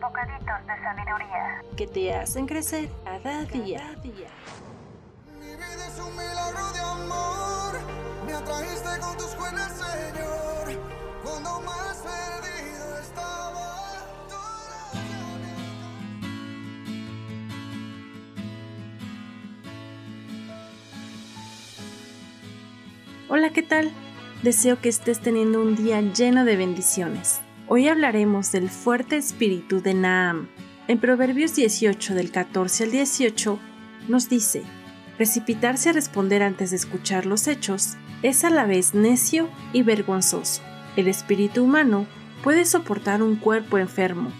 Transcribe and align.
Bocaditos 0.00 0.66
de 0.66 0.74
sabiduría. 0.82 1.62
que 1.76 1.86
te 1.86 2.14
hacen 2.14 2.46
crecer 2.46 2.88
cada 3.04 3.44
día. 3.44 3.96
Mi 4.02 5.46
vida 5.46 5.86
es 5.88 5.98
un 5.98 6.12
milagro 6.12 6.72
de 6.72 6.80
amor. 6.80 7.80
Me 8.26 8.32
atrajiste 8.34 9.00
con 9.00 9.16
tus 9.16 9.36
buenas, 9.36 9.72
Señor. 9.72 10.80
Cuando 11.24 11.60
más 11.60 11.98
perdido 11.98 12.98
estaba, 12.98 14.02
Hola, 23.28 23.50
¿qué 23.50 23.62
tal? 23.62 23.90
Deseo 24.42 24.80
que 24.80 24.88
estés 24.88 25.20
teniendo 25.20 25.60
un 25.60 25.74
día 25.76 26.00
lleno 26.00 26.44
de 26.44 26.56
bendiciones. 26.56 27.40
Hoy 27.68 27.88
hablaremos 27.88 28.52
del 28.52 28.70
fuerte 28.70 29.16
espíritu 29.16 29.82
de 29.82 29.92
Naam. 29.92 30.46
En 30.86 31.00
Proverbios 31.00 31.56
18 31.56 32.14
del 32.14 32.30
14 32.30 32.84
al 32.84 32.92
18 32.92 33.58
nos 34.06 34.28
dice, 34.28 34.62
precipitarse 35.16 35.88
a 35.88 35.92
responder 35.92 36.44
antes 36.44 36.70
de 36.70 36.76
escuchar 36.76 37.26
los 37.26 37.48
hechos 37.48 37.96
es 38.22 38.44
a 38.44 38.50
la 38.50 38.66
vez 38.66 38.94
necio 38.94 39.48
y 39.72 39.82
vergonzoso. 39.82 40.62
El 40.94 41.08
espíritu 41.08 41.64
humano 41.64 42.06
puede 42.44 42.64
soportar 42.66 43.20
un 43.20 43.34
cuerpo 43.34 43.78
enfermo, 43.78 44.30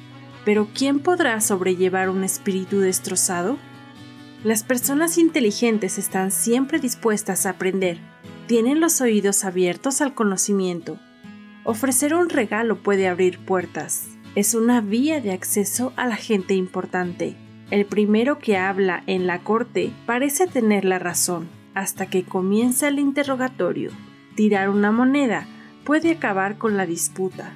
pero 0.44 0.68
¿quién 0.72 1.00
podrá 1.00 1.40
sobrellevar 1.40 2.10
un 2.10 2.22
espíritu 2.22 2.78
destrozado? 2.78 3.58
Las 4.44 4.62
personas 4.62 5.18
inteligentes 5.18 5.98
están 5.98 6.30
siempre 6.30 6.78
dispuestas 6.78 7.44
a 7.44 7.50
aprender, 7.50 7.98
tienen 8.46 8.78
los 8.78 9.00
oídos 9.00 9.44
abiertos 9.44 10.00
al 10.00 10.14
conocimiento. 10.14 11.00
Ofrecer 11.68 12.14
un 12.14 12.28
regalo 12.28 12.76
puede 12.76 13.08
abrir 13.08 13.40
puertas. 13.40 14.06
Es 14.36 14.54
una 14.54 14.80
vía 14.80 15.20
de 15.20 15.32
acceso 15.32 15.92
a 15.96 16.06
la 16.06 16.14
gente 16.14 16.54
importante. 16.54 17.34
El 17.72 17.86
primero 17.86 18.38
que 18.38 18.56
habla 18.56 19.02
en 19.08 19.26
la 19.26 19.40
corte 19.40 19.90
parece 20.06 20.46
tener 20.46 20.84
la 20.84 21.00
razón 21.00 21.48
hasta 21.74 22.06
que 22.06 22.22
comienza 22.22 22.86
el 22.86 23.00
interrogatorio. 23.00 23.90
Tirar 24.36 24.68
una 24.68 24.92
moneda 24.92 25.48
puede 25.82 26.12
acabar 26.12 26.56
con 26.56 26.76
la 26.76 26.86
disputa. 26.86 27.52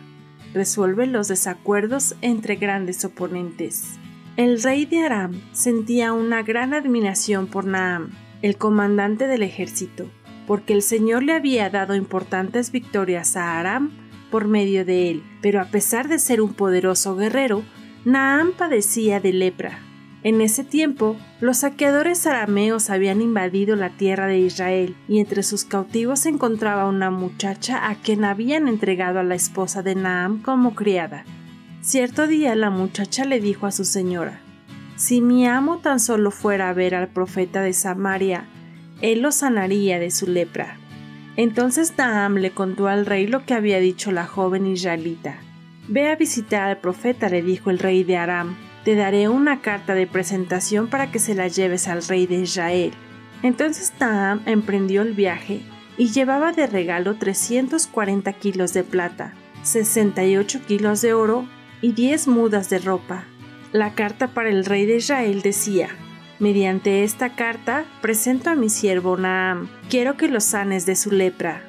Resuelve 0.54 1.06
los 1.06 1.28
desacuerdos 1.28 2.16
entre 2.20 2.56
grandes 2.56 3.04
oponentes. 3.04 3.96
El 4.36 4.60
rey 4.60 4.86
de 4.86 5.04
Aram 5.04 5.40
sentía 5.52 6.12
una 6.12 6.42
gran 6.42 6.74
admiración 6.74 7.46
por 7.46 7.64
Naam, 7.64 8.10
el 8.42 8.56
comandante 8.56 9.28
del 9.28 9.44
ejército, 9.44 10.10
porque 10.50 10.72
el 10.72 10.82
Señor 10.82 11.22
le 11.22 11.34
había 11.34 11.70
dado 11.70 11.94
importantes 11.94 12.72
victorias 12.72 13.36
a 13.36 13.60
Aram 13.60 13.92
por 14.32 14.48
medio 14.48 14.84
de 14.84 15.08
él, 15.08 15.22
pero 15.40 15.60
a 15.60 15.66
pesar 15.66 16.08
de 16.08 16.18
ser 16.18 16.40
un 16.40 16.54
poderoso 16.54 17.14
guerrero, 17.14 17.62
Naam 18.04 18.50
padecía 18.58 19.20
de 19.20 19.32
lepra. 19.32 19.78
En 20.24 20.40
ese 20.40 20.64
tiempo, 20.64 21.16
los 21.40 21.58
saqueadores 21.58 22.26
arameos 22.26 22.90
habían 22.90 23.22
invadido 23.22 23.76
la 23.76 23.90
tierra 23.90 24.26
de 24.26 24.40
Israel, 24.40 24.96
y 25.06 25.20
entre 25.20 25.44
sus 25.44 25.64
cautivos 25.64 26.18
se 26.18 26.30
encontraba 26.30 26.88
una 26.88 27.12
muchacha 27.12 27.88
a 27.88 27.94
quien 27.94 28.24
habían 28.24 28.66
entregado 28.66 29.20
a 29.20 29.22
la 29.22 29.36
esposa 29.36 29.84
de 29.84 29.94
Naam 29.94 30.42
como 30.42 30.74
criada. 30.74 31.22
Cierto 31.80 32.26
día 32.26 32.56
la 32.56 32.70
muchacha 32.70 33.24
le 33.24 33.38
dijo 33.38 33.66
a 33.66 33.70
su 33.70 33.84
señora, 33.84 34.40
Si 34.96 35.20
mi 35.20 35.46
amo 35.46 35.78
tan 35.78 36.00
solo 36.00 36.32
fuera 36.32 36.70
a 36.70 36.72
ver 36.72 36.96
al 36.96 37.06
profeta 37.06 37.62
de 37.62 37.72
Samaria, 37.72 38.48
él 39.02 39.22
lo 39.22 39.32
sanaría 39.32 39.98
de 39.98 40.10
su 40.10 40.26
lepra. 40.26 40.78
Entonces 41.36 41.94
Naam 41.96 42.36
le 42.36 42.50
contó 42.50 42.88
al 42.88 43.06
rey 43.06 43.26
lo 43.26 43.44
que 43.46 43.54
había 43.54 43.78
dicho 43.80 44.12
la 44.12 44.26
joven 44.26 44.66
israelita. 44.66 45.38
Ve 45.88 46.08
a 46.08 46.16
visitar 46.16 46.62
al 46.62 46.78
profeta, 46.78 47.28
le 47.28 47.42
dijo 47.42 47.70
el 47.70 47.78
rey 47.78 48.04
de 48.04 48.16
Aram. 48.16 48.56
Te 48.84 48.94
daré 48.94 49.28
una 49.28 49.60
carta 49.60 49.94
de 49.94 50.06
presentación 50.06 50.88
para 50.88 51.10
que 51.10 51.18
se 51.18 51.34
la 51.34 51.48
lleves 51.48 51.88
al 51.88 52.02
rey 52.02 52.26
de 52.26 52.36
Israel. 52.36 52.92
Entonces 53.42 53.92
Naam 53.98 54.42
emprendió 54.46 55.02
el 55.02 55.14
viaje 55.14 55.60
y 55.96 56.08
llevaba 56.08 56.52
de 56.52 56.66
regalo 56.66 57.14
340 57.14 58.32
kilos 58.34 58.72
de 58.72 58.84
plata, 58.84 59.34
68 59.62 60.60
kilos 60.66 61.02
de 61.02 61.14
oro 61.14 61.46
y 61.82 61.92
10 61.92 62.28
mudas 62.28 62.70
de 62.70 62.78
ropa. 62.78 63.24
La 63.72 63.94
carta 63.94 64.28
para 64.28 64.50
el 64.50 64.64
rey 64.64 64.86
de 64.86 64.96
Israel 64.96 65.42
decía, 65.42 65.88
Mediante 66.40 67.04
esta 67.04 67.34
carta 67.34 67.84
presento 68.00 68.48
a 68.48 68.54
mi 68.54 68.70
siervo 68.70 69.18
Naam, 69.18 69.68
quiero 69.90 70.16
que 70.16 70.26
lo 70.26 70.40
sanes 70.40 70.86
de 70.86 70.96
su 70.96 71.10
lepra. 71.10 71.62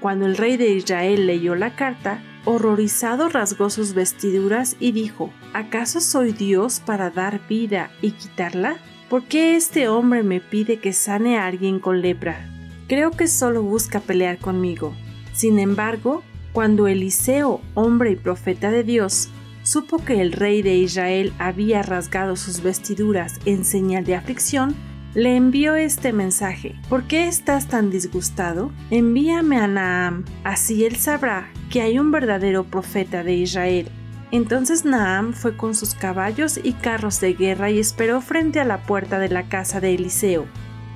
Cuando 0.00 0.26
el 0.26 0.36
rey 0.36 0.58
de 0.58 0.68
Israel 0.68 1.26
leyó 1.26 1.54
la 1.54 1.74
carta, 1.74 2.22
horrorizado 2.44 3.30
rasgó 3.30 3.70
sus 3.70 3.94
vestiduras 3.94 4.76
y 4.78 4.92
dijo, 4.92 5.30
¿acaso 5.54 6.02
soy 6.02 6.32
Dios 6.32 6.78
para 6.78 7.08
dar 7.08 7.40
vida 7.48 7.90
y 8.02 8.10
quitarla? 8.10 8.76
¿Por 9.08 9.24
qué 9.24 9.56
este 9.56 9.88
hombre 9.88 10.22
me 10.22 10.40
pide 10.40 10.78
que 10.78 10.92
sane 10.92 11.38
a 11.38 11.46
alguien 11.46 11.80
con 11.80 12.02
lepra? 12.02 12.50
Creo 12.86 13.12
que 13.12 13.28
solo 13.28 13.62
busca 13.62 13.98
pelear 13.98 14.36
conmigo. 14.36 14.94
Sin 15.32 15.58
embargo, 15.58 16.22
cuando 16.52 16.86
Eliseo, 16.86 17.62
hombre 17.72 18.10
y 18.10 18.16
profeta 18.16 18.70
de 18.70 18.84
Dios, 18.84 19.30
supo 19.68 19.98
que 19.98 20.22
el 20.22 20.32
rey 20.32 20.62
de 20.62 20.76
Israel 20.76 21.30
había 21.38 21.82
rasgado 21.82 22.36
sus 22.36 22.62
vestiduras 22.62 23.34
en 23.44 23.66
señal 23.66 24.02
de 24.06 24.14
aflicción, 24.14 24.74
le 25.12 25.36
envió 25.36 25.74
este 25.74 26.14
mensaje. 26.14 26.74
¿Por 26.88 27.04
qué 27.04 27.28
estás 27.28 27.68
tan 27.68 27.90
disgustado? 27.90 28.72
Envíame 28.90 29.58
a 29.58 29.66
Naam, 29.66 30.24
así 30.42 30.86
él 30.86 30.96
sabrá 30.96 31.50
que 31.70 31.82
hay 31.82 31.98
un 31.98 32.10
verdadero 32.10 32.64
profeta 32.64 33.22
de 33.22 33.34
Israel. 33.34 33.90
Entonces 34.30 34.86
Naam 34.86 35.34
fue 35.34 35.54
con 35.54 35.74
sus 35.74 35.94
caballos 35.94 36.58
y 36.62 36.72
carros 36.72 37.20
de 37.20 37.34
guerra 37.34 37.70
y 37.70 37.78
esperó 37.78 38.22
frente 38.22 38.60
a 38.60 38.64
la 38.64 38.82
puerta 38.84 39.18
de 39.18 39.28
la 39.28 39.50
casa 39.50 39.80
de 39.80 39.94
Eliseo. 39.94 40.46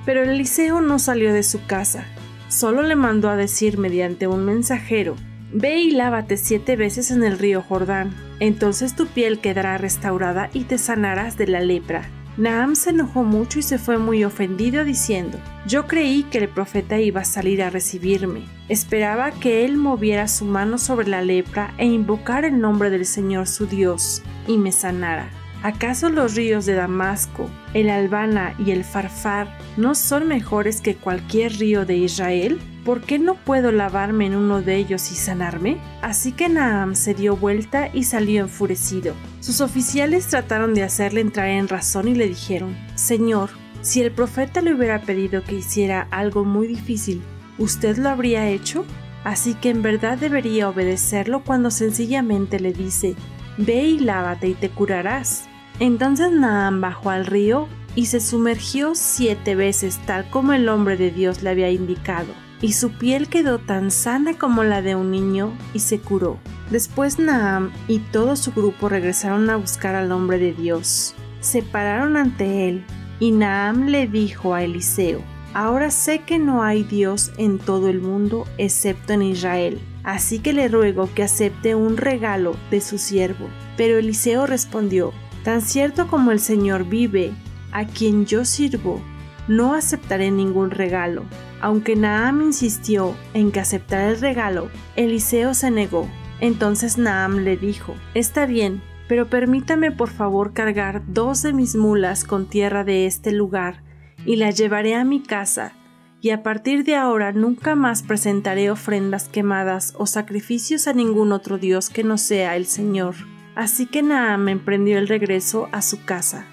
Pero 0.03 0.23
Eliseo 0.23 0.81
no 0.81 0.97
salió 0.97 1.31
de 1.31 1.43
su 1.43 1.63
casa, 1.67 2.05
solo 2.47 2.81
le 2.81 2.95
mandó 2.95 3.29
a 3.29 3.35
decir 3.35 3.77
mediante 3.77 4.25
un 4.25 4.45
mensajero, 4.45 5.15
Ve 5.55 5.77
y 5.77 5.91
lávate 5.91 6.35
siete 6.35 6.75
veces 6.75 7.11
en 7.11 7.23
el 7.23 7.37
río 7.37 7.61
Jordán, 7.61 8.11
entonces 8.43 8.93
tu 8.93 9.07
piel 9.07 9.39
quedará 9.39 9.77
restaurada 9.77 10.49
y 10.51 10.65
te 10.65 10.77
sanarás 10.77 11.37
de 11.37 11.47
la 11.47 11.61
lepra. 11.61 12.09
Naam 12.35 12.75
se 12.75 12.89
enojó 12.89 13.23
mucho 13.23 13.59
y 13.59 13.61
se 13.61 13.77
fue 13.77 13.97
muy 13.97 14.25
ofendido 14.25 14.83
diciendo, 14.83 15.39
yo 15.65 15.87
creí 15.87 16.23
que 16.23 16.39
el 16.39 16.49
profeta 16.49 16.99
iba 16.99 17.21
a 17.21 17.25
salir 17.25 17.63
a 17.63 17.69
recibirme. 17.69 18.41
Esperaba 18.67 19.31
que 19.31 19.63
él 19.63 19.77
moviera 19.77 20.27
su 20.27 20.43
mano 20.43 20.77
sobre 20.77 21.07
la 21.07 21.21
lepra 21.21 21.73
e 21.77 21.85
invocara 21.85 22.47
el 22.47 22.59
nombre 22.59 22.89
del 22.89 23.05
Señor 23.05 23.47
su 23.47 23.65
Dios 23.65 24.21
y 24.45 24.57
me 24.57 24.73
sanara. 24.73 25.29
¿Acaso 25.61 26.09
los 26.09 26.35
ríos 26.35 26.65
de 26.65 26.73
Damasco, 26.73 27.49
el 27.73 27.89
Albana 27.89 28.55
y 28.59 28.71
el 28.71 28.83
Farfar 28.83 29.57
no 29.77 29.95
son 29.95 30.27
mejores 30.27 30.81
que 30.81 30.95
cualquier 30.95 31.53
río 31.53 31.85
de 31.85 31.95
Israel? 31.95 32.59
¿Por 32.85 32.99
qué 32.99 33.17
no 33.17 33.35
puedo 33.35 33.71
lavarme 33.71 34.25
en 34.25 34.35
uno 34.35 34.61
de 34.61 34.75
ellos 34.75 35.11
y 35.11 35.15
sanarme? 35.15 35.77
Así 36.01 36.33
que 36.33 36.49
Naam 36.49 36.95
se 36.95 37.13
dio 37.13 37.37
vuelta 37.37 37.89
y 37.93 38.03
salió 38.03 38.41
enfurecido. 38.41 39.13
Sus 39.39 39.61
oficiales 39.61 40.27
trataron 40.27 40.73
de 40.73 40.83
hacerle 40.83 41.21
entrar 41.21 41.47
en 41.47 41.69
razón 41.69 42.09
y 42.09 42.15
le 42.15 42.27
dijeron, 42.27 42.75
Señor, 42.95 43.51
si 43.81 44.01
el 44.01 44.11
profeta 44.11 44.61
le 44.61 44.73
hubiera 44.73 45.01
pedido 45.01 45.43
que 45.43 45.55
hiciera 45.55 46.07
algo 46.11 46.43
muy 46.43 46.67
difícil, 46.67 47.21
¿usted 47.57 47.97
lo 47.97 48.09
habría 48.09 48.49
hecho? 48.49 48.85
Así 49.23 49.53
que 49.53 49.69
en 49.69 49.81
verdad 49.81 50.17
debería 50.17 50.67
obedecerlo 50.67 51.43
cuando 51.43 51.71
sencillamente 51.71 52.59
le 52.59 52.73
dice, 52.73 53.15
Ve 53.57 53.83
y 53.83 53.99
lávate 53.99 54.49
y 54.49 54.55
te 54.55 54.69
curarás. 54.69 55.45
Entonces 55.79 56.31
Naam 56.31 56.81
bajó 56.81 57.11
al 57.11 57.25
río 57.25 57.69
y 57.95 58.07
se 58.07 58.19
sumergió 58.19 58.93
siete 58.95 59.55
veces 59.55 59.99
tal 60.05 60.29
como 60.29 60.51
el 60.51 60.67
hombre 60.67 60.97
de 60.97 61.11
Dios 61.11 61.43
le 61.43 61.51
había 61.51 61.69
indicado. 61.69 62.42
Y 62.63 62.71
su 62.71 62.91
piel 62.91 63.27
quedó 63.27 63.59
tan 63.59 63.91
sana 63.91 64.37
como 64.37 64.63
la 64.63 64.81
de 64.81 64.95
un 64.95 65.11
niño 65.11 65.51
y 65.73 65.79
se 65.79 65.99
curó. 65.99 66.39
Después 66.71 67.19
Naam 67.19 67.71
y 67.89 67.99
todo 67.99 68.37
su 68.37 68.53
grupo 68.53 68.87
regresaron 68.87 69.49
a 69.49 69.57
buscar 69.57 69.95
al 69.95 70.13
hombre 70.13 70.39
de 70.39 70.53
Dios. 70.53 71.13
Se 71.41 71.61
pararon 71.61 72.15
ante 72.15 72.69
él 72.69 72.85
y 73.19 73.31
Naam 73.31 73.87
le 73.87 74.07
dijo 74.07 74.53
a 74.53 74.63
Eliseo, 74.63 75.21
Ahora 75.53 75.91
sé 75.91 76.19
que 76.19 76.39
no 76.39 76.63
hay 76.63 76.83
Dios 76.83 77.33
en 77.37 77.59
todo 77.59 77.89
el 77.89 77.99
mundo 77.99 78.47
excepto 78.57 79.11
en 79.11 79.23
Israel, 79.23 79.81
así 80.05 80.39
que 80.39 80.53
le 80.53 80.69
ruego 80.69 81.09
que 81.13 81.23
acepte 81.23 81.75
un 81.75 81.97
regalo 81.97 82.55
de 82.71 82.79
su 82.79 82.97
siervo. 82.97 83.49
Pero 83.75 83.97
Eliseo 83.97 84.47
respondió, 84.47 85.11
Tan 85.43 85.61
cierto 85.61 86.07
como 86.07 86.31
el 86.31 86.39
Señor 86.39 86.85
vive, 86.85 87.33
a 87.73 87.85
quien 87.85 88.25
yo 88.25 88.45
sirvo, 88.45 89.01
no 89.47 89.73
aceptaré 89.73 90.31
ningún 90.31 90.71
regalo. 90.71 91.23
Aunque 91.61 91.95
Naam 91.95 92.41
insistió 92.41 93.15
en 93.33 93.51
que 93.51 93.59
aceptara 93.59 94.09
el 94.09 94.19
regalo, 94.19 94.69
Eliseo 94.95 95.53
se 95.53 95.71
negó. 95.71 96.09
Entonces 96.39 96.97
Naam 96.97 97.39
le 97.39 97.57
dijo, 97.57 97.95
Está 98.13 98.45
bien, 98.45 98.81
pero 99.07 99.29
permítame 99.29 99.91
por 99.91 100.09
favor 100.09 100.53
cargar 100.53 101.03
dos 101.07 101.41
de 101.41 101.53
mis 101.53 101.75
mulas 101.75 102.23
con 102.23 102.47
tierra 102.47 102.83
de 102.83 103.05
este 103.05 103.31
lugar, 103.31 103.83
y 104.25 104.37
la 104.37 104.51
llevaré 104.51 104.95
a 104.95 105.03
mi 105.03 105.21
casa, 105.21 105.73
y 106.21 106.29
a 106.29 106.41
partir 106.41 106.83
de 106.83 106.95
ahora 106.95 107.33
nunca 107.33 107.75
más 107.75 108.01
presentaré 108.01 108.71
ofrendas 108.71 109.27
quemadas 109.27 109.93
o 109.97 110.05
sacrificios 110.05 110.87
a 110.87 110.93
ningún 110.93 111.31
otro 111.31 111.57
Dios 111.57 111.89
que 111.89 112.03
no 112.03 112.17
sea 112.17 112.55
el 112.55 112.65
Señor. 112.65 113.15
Así 113.55 113.85
que 113.85 114.01
Naam 114.01 114.47
emprendió 114.47 114.97
el 114.97 115.07
regreso 115.07 115.67
a 115.71 115.81
su 115.81 116.03
casa. 116.05 116.45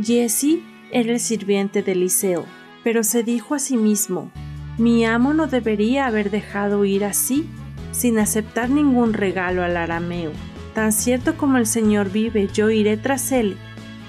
Jesse 0.00 0.60
era 0.90 1.12
el 1.12 1.20
sirviente 1.20 1.82
de 1.82 1.92
Eliseo, 1.92 2.44
pero 2.84 3.02
se 3.02 3.22
dijo 3.22 3.54
a 3.54 3.58
sí 3.58 3.76
mismo, 3.76 4.30
mi 4.78 5.04
amo 5.04 5.32
no 5.32 5.46
debería 5.46 6.06
haber 6.06 6.30
dejado 6.30 6.84
ir 6.84 7.04
así, 7.04 7.48
sin 7.92 8.18
aceptar 8.18 8.68
ningún 8.68 9.14
regalo 9.14 9.62
al 9.62 9.76
arameo. 9.76 10.32
Tan 10.74 10.92
cierto 10.92 11.36
como 11.36 11.56
el 11.56 11.66
Señor 11.66 12.10
vive, 12.10 12.48
yo 12.52 12.70
iré 12.70 12.98
tras 12.98 13.32
él 13.32 13.56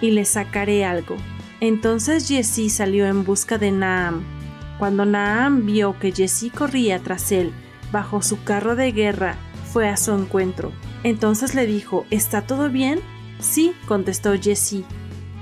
y 0.02 0.12
le 0.12 0.26
sacaré 0.26 0.84
algo. 0.84 1.16
Entonces 1.62 2.28
Jesse 2.28 2.72
salió 2.72 3.08
en 3.08 3.24
busca 3.24 3.58
de 3.58 3.72
Naam. 3.72 4.24
Cuando 4.78 5.06
Naam 5.06 5.66
vio 5.66 5.98
que 5.98 6.12
Jesse 6.12 6.52
corría 6.54 7.00
tras 7.00 7.32
él 7.32 7.52
bajo 7.92 8.22
su 8.22 8.44
carro 8.44 8.76
de 8.76 8.92
guerra, 8.92 9.38
fue 9.72 9.88
a 9.88 9.98
su 9.98 10.12
encuentro. 10.12 10.72
Entonces 11.04 11.56
le 11.56 11.66
dijo, 11.66 12.06
¿Está 12.12 12.42
todo 12.42 12.70
bien? 12.70 13.00
Sí, 13.40 13.74
contestó 13.88 14.34
Jesse. 14.40 14.84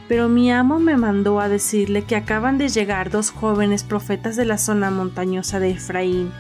Pero 0.08 0.30
mi 0.30 0.52
amo 0.52 0.80
me 0.80 0.98
mandó 0.98 1.40
a 1.40 1.50
decirle 1.50 2.04
que 2.04 2.16
acaban 2.16 2.58
de 2.58 2.70
llegar 2.70 3.10
dos 3.10 3.32
jóvenes 3.32 3.84
profetas 3.84 4.36
de 4.36 4.46
la 4.46 4.58
zona 4.58 4.92
montañosa 4.92 5.60
de 5.60 5.72
Efraín, 5.72 6.32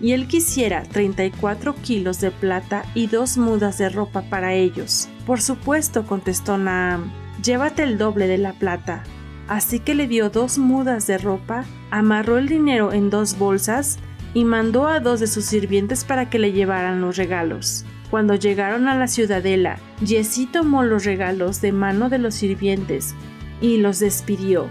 y 0.00 0.12
él 0.12 0.26
quisiera 0.26 0.82
34 0.82 1.74
kilos 1.76 2.20
de 2.20 2.30
plata 2.30 2.84
y 2.94 3.06
dos 3.06 3.38
mudas 3.38 3.78
de 3.78 3.88
ropa 3.88 4.22
para 4.22 4.52
ellos. 4.52 5.08
Por 5.26 5.40
supuesto, 5.40 6.04
contestó 6.04 6.58
Naam, 6.58 7.12
llévate 7.42 7.84
el 7.84 7.98
doble 7.98 8.26
de 8.26 8.38
la 8.38 8.52
plata. 8.52 9.04
Así 9.46 9.78
que 9.78 9.94
le 9.94 10.08
dio 10.08 10.28
dos 10.30 10.58
mudas 10.58 11.06
de 11.06 11.18
ropa, 11.18 11.64
amarró 11.90 12.38
el 12.38 12.48
dinero 12.48 12.92
en 12.92 13.10
dos 13.10 13.38
bolsas 13.38 13.98
y 14.34 14.44
mandó 14.44 14.88
a 14.88 14.98
dos 14.98 15.20
de 15.20 15.26
sus 15.26 15.44
sirvientes 15.44 16.04
para 16.04 16.30
que 16.30 16.38
le 16.38 16.52
llevaran 16.52 17.00
los 17.00 17.16
regalos. 17.16 17.84
Cuando 18.12 18.34
llegaron 18.34 18.88
a 18.88 18.94
la 18.94 19.08
ciudadela, 19.08 19.78
Jesse 20.04 20.46
tomó 20.52 20.82
los 20.82 21.06
regalos 21.06 21.62
de 21.62 21.72
mano 21.72 22.10
de 22.10 22.18
los 22.18 22.34
sirvientes 22.34 23.14
y 23.62 23.78
los 23.78 24.00
despidió. 24.00 24.68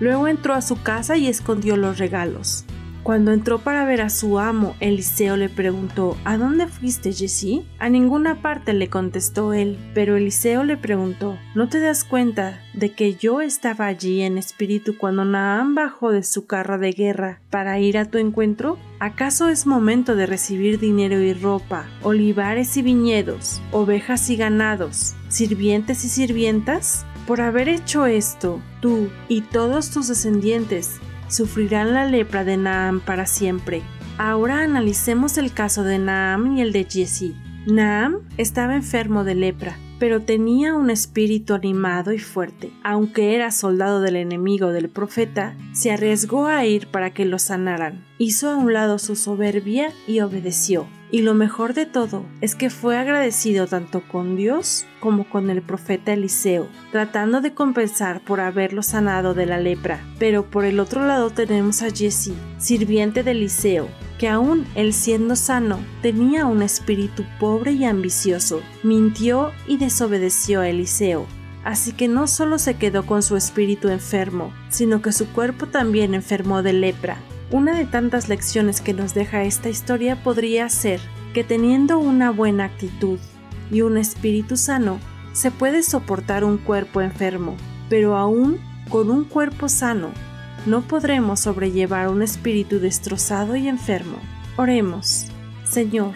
Luego 0.00 0.26
entró 0.26 0.54
a 0.54 0.60
su 0.60 0.82
casa 0.82 1.16
y 1.16 1.28
escondió 1.28 1.76
los 1.76 1.98
regalos. 1.98 2.64
Cuando 3.02 3.32
entró 3.32 3.58
para 3.58 3.86
ver 3.86 4.02
a 4.02 4.10
su 4.10 4.38
amo, 4.38 4.76
Eliseo 4.78 5.36
le 5.36 5.48
preguntó, 5.48 6.18
¿A 6.24 6.36
dónde 6.36 6.66
fuiste, 6.66 7.12
Jesse? 7.12 7.62
A 7.78 7.88
ninguna 7.88 8.42
parte 8.42 8.74
le 8.74 8.88
contestó 8.88 9.54
él, 9.54 9.78
pero 9.94 10.16
Eliseo 10.16 10.64
le 10.64 10.76
preguntó, 10.76 11.38
¿no 11.54 11.68
te 11.68 11.80
das 11.80 12.04
cuenta 12.04 12.60
de 12.74 12.92
que 12.92 13.14
yo 13.14 13.40
estaba 13.40 13.86
allí 13.86 14.20
en 14.20 14.36
espíritu 14.36 14.98
cuando 14.98 15.24
Naam 15.24 15.74
bajó 15.74 16.12
de 16.12 16.22
su 16.22 16.46
carro 16.46 16.78
de 16.78 16.92
guerra 16.92 17.40
para 17.48 17.78
ir 17.78 17.96
a 17.96 18.04
tu 18.04 18.18
encuentro? 18.18 18.78
¿Acaso 18.98 19.48
es 19.48 19.66
momento 19.66 20.14
de 20.14 20.26
recibir 20.26 20.78
dinero 20.78 21.18
y 21.20 21.32
ropa, 21.32 21.86
olivares 22.02 22.76
y 22.76 22.82
viñedos, 22.82 23.62
ovejas 23.72 24.28
y 24.28 24.36
ganados, 24.36 25.14
sirvientes 25.28 26.04
y 26.04 26.08
sirvientas? 26.10 27.06
Por 27.26 27.40
haber 27.40 27.68
hecho 27.68 28.04
esto, 28.04 28.60
tú 28.82 29.08
y 29.28 29.40
todos 29.40 29.90
tus 29.90 30.08
descendientes 30.08 31.00
sufrirán 31.30 31.94
la 31.94 32.04
lepra 32.04 32.44
de 32.44 32.58
Naam 32.58 33.00
para 33.00 33.24
siempre. 33.24 33.82
Ahora 34.18 34.62
analicemos 34.62 35.38
el 35.38 35.54
caso 35.54 35.82
de 35.82 35.98
Naam 35.98 36.58
y 36.58 36.60
el 36.60 36.72
de 36.72 36.84
Jesse. 36.84 37.32
Naam 37.66 38.18
estaba 38.36 38.74
enfermo 38.74 39.24
de 39.24 39.34
lepra, 39.34 39.78
pero 39.98 40.20
tenía 40.20 40.74
un 40.74 40.90
espíritu 40.90 41.54
animado 41.54 42.12
y 42.12 42.18
fuerte. 42.18 42.70
Aunque 42.82 43.34
era 43.34 43.50
soldado 43.50 44.00
del 44.00 44.16
enemigo 44.16 44.72
del 44.72 44.88
profeta, 44.88 45.54
se 45.72 45.90
arriesgó 45.90 46.46
a 46.46 46.66
ir 46.66 46.88
para 46.88 47.14
que 47.14 47.24
lo 47.24 47.38
sanaran. 47.38 48.04
Hizo 48.18 48.50
a 48.50 48.56
un 48.56 48.72
lado 48.72 48.98
su 48.98 49.16
soberbia 49.16 49.92
y 50.06 50.20
obedeció. 50.20 50.86
Y 51.12 51.22
lo 51.22 51.34
mejor 51.34 51.74
de 51.74 51.86
todo 51.86 52.24
es 52.40 52.54
que 52.54 52.70
fue 52.70 52.96
agradecido 52.96 53.66
tanto 53.66 54.02
con 54.06 54.36
Dios 54.36 54.86
como 55.00 55.28
con 55.28 55.50
el 55.50 55.60
profeta 55.60 56.12
Eliseo, 56.12 56.68
tratando 56.92 57.40
de 57.40 57.52
compensar 57.52 58.20
por 58.20 58.40
haberlo 58.40 58.82
sanado 58.82 59.34
de 59.34 59.46
la 59.46 59.58
lepra. 59.58 60.00
Pero 60.20 60.48
por 60.48 60.64
el 60.64 60.78
otro 60.78 61.04
lado 61.04 61.30
tenemos 61.30 61.82
a 61.82 61.90
Jesse, 61.90 62.32
sirviente 62.58 63.24
de 63.24 63.32
Eliseo, 63.32 63.88
que 64.18 64.28
aún 64.28 64.66
él 64.76 64.92
siendo 64.92 65.34
sano 65.34 65.80
tenía 66.00 66.46
un 66.46 66.62
espíritu 66.62 67.24
pobre 67.40 67.72
y 67.72 67.84
ambicioso, 67.84 68.60
mintió 68.84 69.50
y 69.66 69.78
desobedeció 69.78 70.60
a 70.60 70.68
Eliseo. 70.68 71.26
Así 71.64 71.92
que 71.92 72.06
no 72.06 72.26
solo 72.26 72.58
se 72.58 72.74
quedó 72.74 73.04
con 73.04 73.22
su 73.22 73.36
espíritu 73.36 73.88
enfermo, 73.88 74.52
sino 74.68 75.02
que 75.02 75.12
su 75.12 75.26
cuerpo 75.28 75.66
también 75.66 76.14
enfermó 76.14 76.62
de 76.62 76.72
lepra. 76.72 77.18
Una 77.52 77.74
de 77.74 77.84
tantas 77.84 78.28
lecciones 78.28 78.80
que 78.80 78.94
nos 78.94 79.12
deja 79.12 79.42
esta 79.42 79.68
historia 79.68 80.22
podría 80.22 80.68
ser 80.68 81.00
que 81.34 81.42
teniendo 81.42 81.98
una 81.98 82.30
buena 82.30 82.64
actitud 82.64 83.18
y 83.72 83.82
un 83.82 83.96
espíritu 83.96 84.56
sano, 84.56 85.00
se 85.32 85.50
puede 85.50 85.82
soportar 85.82 86.44
un 86.44 86.58
cuerpo 86.58 87.00
enfermo, 87.00 87.56
pero 87.88 88.16
aún 88.16 88.58
con 88.88 89.10
un 89.10 89.24
cuerpo 89.24 89.68
sano, 89.68 90.10
no 90.66 90.82
podremos 90.82 91.40
sobrellevar 91.40 92.08
un 92.08 92.22
espíritu 92.22 92.78
destrozado 92.78 93.56
y 93.56 93.66
enfermo. 93.66 94.18
Oremos, 94.56 95.26
Señor, 95.64 96.14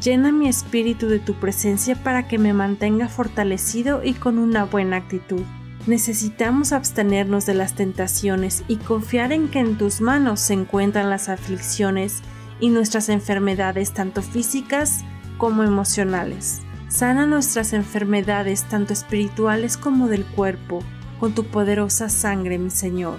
llena 0.00 0.32
mi 0.32 0.48
espíritu 0.48 1.06
de 1.08 1.18
tu 1.18 1.34
presencia 1.34 1.96
para 1.96 2.28
que 2.28 2.38
me 2.38 2.54
mantenga 2.54 3.08
fortalecido 3.08 4.02
y 4.02 4.14
con 4.14 4.38
una 4.38 4.64
buena 4.64 4.96
actitud. 4.96 5.42
Necesitamos 5.86 6.72
abstenernos 6.72 7.44
de 7.44 7.54
las 7.54 7.74
tentaciones 7.74 8.62
y 8.68 8.76
confiar 8.76 9.32
en 9.32 9.48
que 9.48 9.58
en 9.58 9.76
tus 9.76 10.00
manos 10.00 10.38
se 10.38 10.54
encuentran 10.54 11.10
las 11.10 11.28
aflicciones 11.28 12.22
y 12.60 12.68
nuestras 12.68 13.08
enfermedades 13.08 13.92
tanto 13.92 14.22
físicas 14.22 15.04
como 15.38 15.64
emocionales. 15.64 16.60
Sana 16.88 17.26
nuestras 17.26 17.72
enfermedades 17.72 18.64
tanto 18.68 18.92
espirituales 18.92 19.76
como 19.76 20.06
del 20.06 20.24
cuerpo 20.24 20.84
con 21.18 21.34
tu 21.34 21.44
poderosa 21.46 22.08
sangre, 22.08 22.58
mi 22.58 22.70
Señor, 22.70 23.18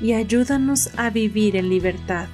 y 0.00 0.14
ayúdanos 0.14 0.90
a 0.96 1.10
vivir 1.10 1.54
en 1.54 1.68
libertad. 1.68 2.26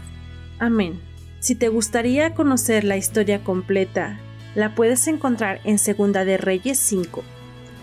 Amén. 0.59 1.01
Si 1.39 1.55
te 1.55 1.69
gustaría 1.69 2.35
conocer 2.35 2.85
la 2.85 2.97
historia 2.97 3.45
completa, 3.45 4.19
la 4.55 4.75
puedes 4.75 5.07
encontrar 5.07 5.61
en 5.65 5.79
Segunda 5.79 6.25
de 6.25 6.39
Reyes 6.39 6.79
5. 6.79 7.23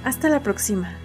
Hasta 0.03 0.29
la 0.29 0.41
próxima. 0.41 1.02